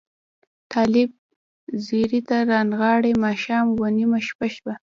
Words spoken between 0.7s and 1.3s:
طالب